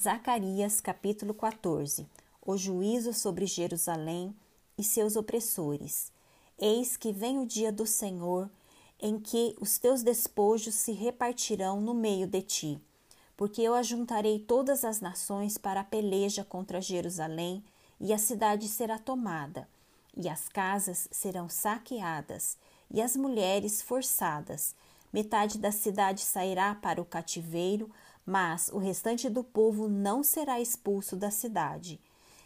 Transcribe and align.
Zacarias 0.00 0.80
capítulo 0.80 1.34
14 1.34 2.06
O 2.40 2.56
juízo 2.56 3.12
sobre 3.12 3.46
Jerusalém 3.46 4.32
e 4.78 4.84
seus 4.84 5.16
opressores. 5.16 6.12
Eis 6.56 6.96
que 6.96 7.10
vem 7.10 7.40
o 7.40 7.44
dia 7.44 7.72
do 7.72 7.84
Senhor, 7.84 8.48
em 9.00 9.18
que 9.18 9.56
os 9.60 9.76
teus 9.76 10.04
despojos 10.04 10.76
se 10.76 10.92
repartirão 10.92 11.80
no 11.80 11.94
meio 11.94 12.28
de 12.28 12.40
ti. 12.42 12.80
Porque 13.36 13.60
eu 13.60 13.74
ajuntarei 13.74 14.38
todas 14.38 14.84
as 14.84 15.00
nações 15.00 15.58
para 15.58 15.80
a 15.80 15.84
peleja 15.84 16.44
contra 16.44 16.80
Jerusalém, 16.80 17.64
e 18.00 18.12
a 18.12 18.18
cidade 18.18 18.68
será 18.68 19.00
tomada, 19.00 19.68
e 20.16 20.28
as 20.28 20.48
casas 20.48 21.08
serão 21.10 21.48
saqueadas, 21.48 22.56
e 22.88 23.02
as 23.02 23.16
mulheres 23.16 23.82
forçadas. 23.82 24.76
Metade 25.12 25.58
da 25.58 25.72
cidade 25.72 26.20
sairá 26.20 26.74
para 26.74 27.00
o 27.00 27.04
cativeiro, 27.04 27.90
mas 28.24 28.68
o 28.68 28.78
restante 28.78 29.30
do 29.30 29.42
povo 29.42 29.88
não 29.88 30.22
será 30.22 30.60
expulso 30.60 31.16
da 31.16 31.30
cidade. 31.30 32.00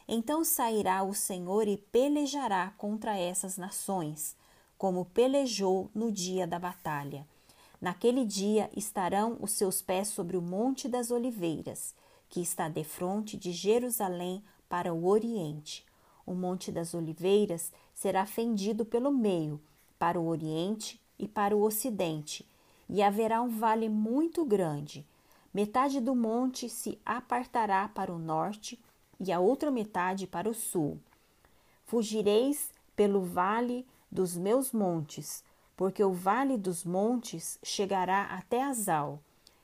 Então 0.06 0.44
sairá 0.44 1.02
o 1.02 1.14
Senhor 1.14 1.66
e 1.66 1.76
pelejará 1.76 2.72
contra 2.76 3.18
essas 3.18 3.56
nações, 3.56 4.36
como 4.78 5.04
pelejou 5.06 5.90
no 5.94 6.12
dia 6.12 6.46
da 6.46 6.58
batalha. 6.58 7.26
Naquele 7.80 8.24
dia 8.24 8.70
estarão 8.76 9.36
os 9.40 9.52
seus 9.52 9.82
pés 9.82 10.08
sobre 10.08 10.36
o 10.36 10.42
Monte 10.42 10.88
das 10.88 11.10
Oliveiras, 11.10 11.94
que 12.28 12.40
está 12.40 12.68
defronte 12.68 13.36
de 13.36 13.50
Jerusalém 13.50 14.42
para 14.68 14.94
o 14.94 15.06
oriente. 15.06 15.84
O 16.24 16.32
Monte 16.32 16.70
das 16.70 16.94
Oliveiras 16.94 17.72
será 17.92 18.24
fendido 18.24 18.84
pelo 18.84 19.10
meio, 19.10 19.60
para 19.98 20.20
o 20.20 20.28
oriente 20.28 21.00
e 21.18 21.26
para 21.26 21.56
o 21.56 21.62
ocidente, 21.62 22.46
e 22.92 23.02
haverá 23.02 23.42
um 23.42 23.48
vale 23.48 23.88
muito 23.88 24.44
grande 24.44 25.04
Metade 25.54 26.00
do 26.00 26.14
monte 26.14 26.66
se 26.66 26.98
apartará 27.04 27.86
para 27.86 28.10
o 28.10 28.18
norte 28.18 28.80
e 29.20 29.30
a 29.30 29.38
outra 29.38 29.70
metade 29.70 30.26
para 30.26 30.48
o 30.48 30.54
sul. 30.54 30.98
Fugireis 31.84 32.70
pelo 32.96 33.20
vale 33.20 33.86
dos 34.10 34.34
meus 34.34 34.72
montes, 34.72 35.44
porque 35.76 36.02
o 36.02 36.10
vale 36.10 36.56
dos 36.56 36.84
montes 36.84 37.58
chegará 37.62 38.22
até 38.22 38.62
Azal. 38.62 39.20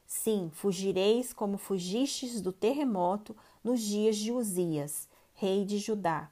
Sim, 0.06 0.50
fugireis 0.52 1.32
como 1.32 1.56
fugistes 1.56 2.42
do 2.42 2.52
terremoto 2.52 3.34
nos 3.64 3.80
dias 3.80 4.18
de 4.18 4.30
Uzias, 4.30 5.08
rei 5.34 5.64
de 5.64 5.78
Judá. 5.78 6.30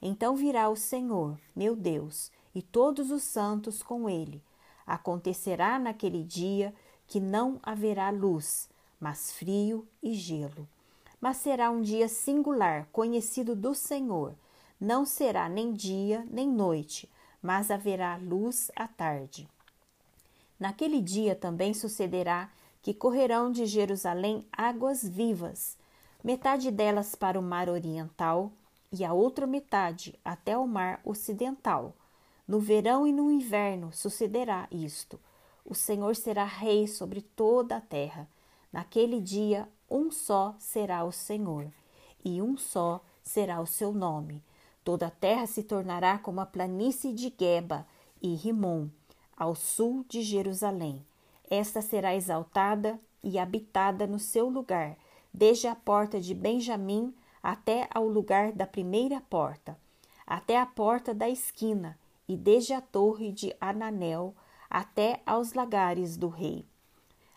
Então 0.00 0.36
virá 0.36 0.68
o 0.68 0.76
Senhor, 0.76 1.36
meu 1.56 1.74
Deus, 1.74 2.30
e 2.54 2.62
todos 2.62 3.10
os 3.10 3.24
santos 3.24 3.82
com 3.82 4.08
ele. 4.08 4.40
Acontecerá 4.86 5.78
naquele 5.78 6.22
dia 6.22 6.74
que 7.06 7.20
não 7.20 7.58
haverá 7.62 8.10
luz, 8.10 8.68
mas 8.98 9.32
frio 9.32 9.86
e 10.02 10.14
gelo. 10.14 10.68
Mas 11.20 11.36
será 11.36 11.70
um 11.70 11.80
dia 11.80 12.08
singular, 12.08 12.88
conhecido 12.92 13.54
do 13.54 13.74
Senhor. 13.74 14.34
Não 14.80 15.04
será 15.04 15.48
nem 15.48 15.72
dia 15.72 16.26
nem 16.30 16.48
noite, 16.48 17.08
mas 17.40 17.70
haverá 17.70 18.16
luz 18.16 18.70
à 18.74 18.88
tarde. 18.88 19.48
Naquele 20.58 21.00
dia 21.00 21.34
também 21.34 21.74
sucederá 21.74 22.50
que 22.82 22.94
correrão 22.94 23.50
de 23.50 23.66
Jerusalém 23.66 24.46
águas 24.52 25.02
vivas, 25.02 25.76
metade 26.22 26.70
delas 26.70 27.14
para 27.14 27.38
o 27.38 27.42
mar 27.42 27.68
oriental 27.68 28.52
e 28.92 29.04
a 29.04 29.12
outra 29.12 29.46
metade 29.46 30.18
até 30.24 30.56
o 30.56 30.66
mar 30.66 31.00
ocidental. 31.04 31.94
No 32.52 32.60
verão 32.60 33.06
e 33.06 33.12
no 33.14 33.30
inverno 33.30 33.90
sucederá 33.94 34.68
isto. 34.70 35.18
O 35.64 35.74
Senhor 35.74 36.14
será 36.14 36.44
rei 36.44 36.86
sobre 36.86 37.22
toda 37.22 37.78
a 37.78 37.80
terra 37.80 38.28
Naquele 38.70 39.22
dia, 39.22 39.66
um 39.90 40.10
só 40.10 40.54
será 40.58 41.02
o 41.02 41.10
Senhor, 41.10 41.66
e 42.22 42.42
um 42.42 42.58
só 42.58 43.02
será 43.22 43.58
o 43.58 43.66
seu 43.66 43.90
nome. 43.90 44.42
Toda 44.84 45.06
a 45.06 45.10
terra 45.10 45.46
se 45.46 45.62
tornará 45.62 46.18
como 46.18 46.42
a 46.42 46.46
planície 46.46 47.14
de 47.14 47.32
Geba 47.38 47.86
e 48.20 48.34
Rimon, 48.34 48.88
ao 49.34 49.54
sul 49.54 50.04
de 50.06 50.20
Jerusalém. 50.20 51.02
Esta 51.50 51.80
será 51.80 52.14
exaltada 52.14 53.00
e 53.24 53.38
habitada 53.38 54.06
no 54.06 54.18
seu 54.18 54.50
lugar, 54.50 54.98
desde 55.32 55.68
a 55.68 55.74
porta 55.74 56.20
de 56.20 56.34
Benjamim 56.34 57.14
até 57.42 57.88
ao 57.94 58.06
lugar 58.06 58.52
da 58.52 58.66
primeira 58.66 59.22
porta, 59.22 59.74
até 60.26 60.60
a 60.60 60.66
porta 60.66 61.14
da 61.14 61.30
esquina, 61.30 61.98
e 62.32 62.36
desde 62.36 62.72
a 62.72 62.80
torre 62.80 63.30
de 63.30 63.54
Ananel 63.60 64.34
até 64.70 65.20
aos 65.26 65.52
lagares 65.52 66.16
do 66.16 66.28
rei. 66.28 66.64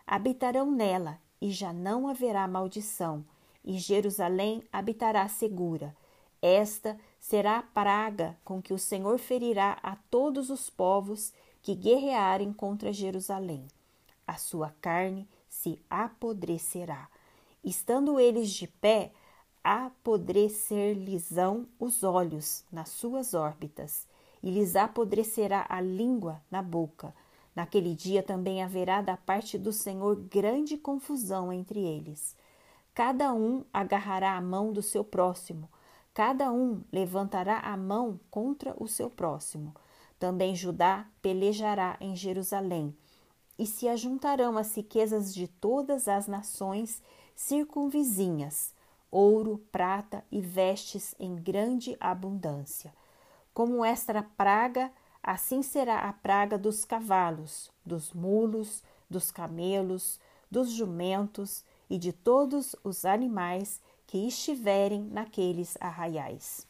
Habitarão 0.07 0.71
nela 0.71 1.19
e 1.41 1.51
já 1.51 1.73
não 1.73 2.07
haverá 2.07 2.47
maldição, 2.47 3.25
e 3.61 3.77
Jerusalém 3.77 4.63
habitará 4.71 5.27
segura. 5.27 5.93
Esta 6.41 6.97
será 7.19 7.57
a 7.57 7.63
praga 7.63 8.37
com 8.45 8.61
que 8.61 8.73
o 8.73 8.79
Senhor 8.79 9.17
ferirá 9.17 9.77
a 9.83 9.97
todos 10.09 10.49
os 10.49 10.69
povos 10.69 11.33
que 11.61 11.75
guerrearem 11.75 12.53
contra 12.53 12.93
Jerusalém. 12.93 13.67
A 14.25 14.37
sua 14.37 14.73
carne 14.79 15.27
se 15.49 15.77
apodrecerá. 15.89 17.09
Estando 17.61 18.17
eles 18.17 18.49
de 18.49 18.67
pé, 18.67 19.11
apodrecer-lhes-ão 19.61 21.67
os 21.77 22.01
olhos 22.01 22.63
nas 22.71 22.87
suas 22.87 23.33
órbitas, 23.33 24.07
e 24.45 24.49
lhes 24.49 24.77
apodrecerá 24.77 25.65
a 25.67 25.81
língua 25.81 26.41
na 26.49 26.61
boca 26.61 27.13
Naquele 27.55 27.95
dia 27.95 28.21
também 28.21 28.61
haverá 28.61 29.01
da 29.01 29.15
parte 29.15 29.57
do 29.57 29.71
Senhor 29.71 30.17
grande 30.17 30.77
confusão 30.77 31.53
entre 31.53 31.79
eles. 31.79 32.35
Cada 32.93 33.33
um 33.33 33.63
agarrará 33.71 34.35
a 34.35 34.41
mão 34.41 34.73
do 34.73 34.81
seu 34.81 35.03
próximo, 35.03 35.69
cada 36.13 36.51
um 36.51 36.83
levantará 36.91 37.59
a 37.59 37.77
mão 37.77 38.19
contra 38.29 38.75
o 38.77 38.87
seu 38.87 39.09
próximo. 39.09 39.73
Também 40.19 40.55
Judá 40.55 41.07
pelejará 41.21 41.97
em 41.99 42.15
Jerusalém, 42.15 42.95
e 43.57 43.65
se 43.65 43.87
ajuntarão 43.87 44.57
as 44.57 44.75
riquezas 44.75 45.33
de 45.33 45.47
todas 45.47 46.09
as 46.09 46.27
nações 46.27 47.01
circunvizinhas, 47.33 48.73
ouro, 49.09 49.63
prata 49.71 50.25
e 50.29 50.41
vestes 50.41 51.15
em 51.17 51.35
grande 51.35 51.95
abundância. 52.01 52.93
Como 53.55 53.83
esta 53.83 54.21
praga 54.21 54.91
Assim 55.25 55.63
será 55.63 56.01
a 56.01 56.13
praga 56.13 56.55
dos 56.55 56.85
cavalos, 56.85 57.71
dos 57.83 58.13
mulos, 58.13 58.83
dos 59.09 59.31
camelos, 59.31 60.19
dos 60.51 60.69
jumentos 60.69 61.65
e 61.89 61.97
de 61.97 62.13
todos 62.13 62.75
os 62.83 63.05
animais 63.05 63.81
que 64.05 64.19
estiverem 64.27 65.01
naqueles 65.05 65.75
arraiais. 65.81 66.67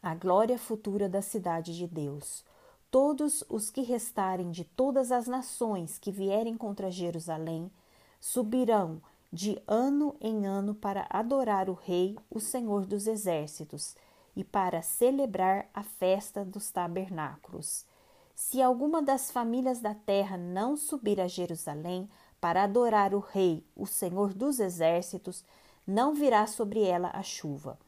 A 0.00 0.14
glória 0.14 0.56
futura 0.56 1.08
da 1.08 1.20
cidade 1.20 1.76
de 1.76 1.88
Deus. 1.88 2.44
Todos 2.92 3.42
os 3.48 3.70
que 3.70 3.82
restarem 3.82 4.52
de 4.52 4.62
todas 4.62 5.10
as 5.10 5.26
nações 5.26 5.98
que 5.98 6.12
vierem 6.12 6.56
contra 6.56 6.92
Jerusalém 6.92 7.72
subirão 8.20 9.02
de 9.32 9.60
ano 9.66 10.14
em 10.20 10.46
ano 10.46 10.76
para 10.76 11.08
adorar 11.10 11.68
o 11.68 11.74
Rei, 11.74 12.16
o 12.30 12.38
Senhor 12.38 12.86
dos 12.86 13.08
Exércitos, 13.08 13.96
e 14.36 14.44
para 14.44 14.82
celebrar 14.82 15.68
a 15.72 15.82
festa 15.82 16.44
dos 16.44 16.70
tabernáculos. 16.70 17.86
Se 18.34 18.60
alguma 18.60 19.02
das 19.02 19.30
famílias 19.30 19.80
da 19.80 19.94
terra 19.94 20.36
não 20.36 20.76
subir 20.76 21.18
a 21.18 21.26
Jerusalém 21.26 22.06
para 22.38 22.64
adorar 22.64 23.14
o 23.14 23.18
Rei, 23.18 23.66
o 23.74 23.86
Senhor 23.86 24.34
dos 24.34 24.60
Exércitos, 24.60 25.42
não 25.86 26.12
virá 26.12 26.46
sobre 26.46 26.82
ela 26.82 27.10
a 27.14 27.22
chuva. 27.22 27.78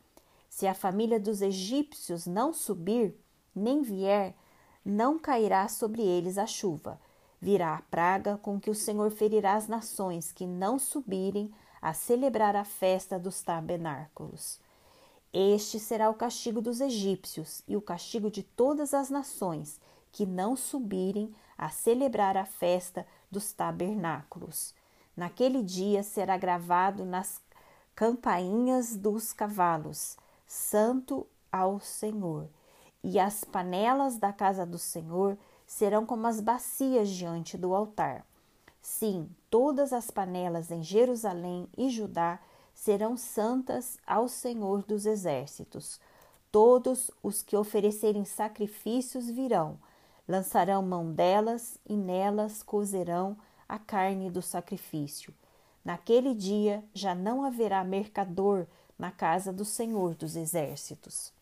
Se 0.49 0.67
a 0.67 0.73
família 0.73 1.21
dos 1.21 1.43
egípcios 1.43 2.27
não 2.27 2.55
subir, 2.55 3.15
nem 3.55 3.83
vier, 3.83 4.35
não 4.83 5.19
cairá 5.19 5.69
sobre 5.69 6.01
eles 6.01 6.39
a 6.39 6.47
chuva. 6.47 6.99
Virá 7.39 7.77
a 7.77 7.83
praga 7.83 8.39
com 8.39 8.59
que 8.59 8.71
o 8.71 8.75
Senhor 8.75 9.11
ferirá 9.11 9.55
as 9.55 9.69
nações 9.69 10.33
que 10.33 10.47
não 10.47 10.79
subirem 10.79 11.53
a 11.81 11.93
celebrar 11.93 12.57
a 12.57 12.65
festa 12.65 13.19
dos 13.19 13.43
tabernáculos. 13.43 14.59
Este 15.33 15.79
será 15.79 16.09
o 16.09 16.15
castigo 16.15 16.61
dos 16.61 16.81
egípcios 16.81 17.63
e 17.69 17.77
o 17.77 17.83
castigo 17.83 18.31
de 18.31 18.43
todas 18.43 18.95
as 18.95 19.11
nações 19.11 19.79
que 20.11 20.25
não 20.25 20.57
subirem 20.57 21.35
a 21.57 21.69
celebrar 21.69 22.37
a 22.37 22.47
festa 22.47 23.07
dos 23.31 23.53
tabernáculos. 23.53 24.75
Naquele 25.17 25.63
dia 25.63 26.03
será 26.03 26.37
gravado 26.37 27.05
nas 27.05 27.41
campainhas 27.95 28.97
dos 28.97 29.33
cavalos: 29.33 30.17
Santo 30.47 31.27
ao 31.53 31.81
Senhor. 31.81 32.49
E 33.03 33.19
as 33.19 33.45
panelas 33.45 34.17
da 34.17 34.33
casa 34.33 34.65
do 34.65 34.79
Senhor 34.79 35.37
serão 35.67 36.07
como 36.07 36.27
as 36.27 36.41
bacias 36.41 37.09
diante 37.11 37.57
do 37.57 37.75
altar. 37.75 38.25
Sim, 38.81 39.29
todas 39.51 39.93
as 39.93 40.11
panelas 40.11 40.71
em 40.71 40.83
Jerusalém 40.83 41.69
e 41.77 41.91
Judá 41.91 42.41
serão 42.79 43.17
santas 43.17 43.99
ao 44.07 44.29
Senhor 44.29 44.85
dos 44.85 45.05
Exércitos. 45.05 45.99
Todos 46.51 47.11
os 47.21 47.43
que 47.43 47.57
oferecerem 47.57 48.25
sacrifícios 48.25 49.29
virão, 49.29 49.77
lançarão 50.29 50.81
mão 50.81 51.13
delas 51.13 51.77
e 51.85 51.97
nelas 51.97 52.63
cozerão 52.63 53.37
a 53.69 53.81
carne 53.81 54.31
do 54.31 54.41
sacrifício. 54.41 55.35
Naquele 55.85 56.33
dia 56.33 56.85
já 56.95 57.17
não 57.17 57.45
haverá 57.45 57.83
mercador 57.83 58.65
na 58.97 59.11
casa 59.11 59.53
do 59.53 59.65
Senhor 59.65 60.15
dos 60.15 60.37
Exércitos. 60.37 61.33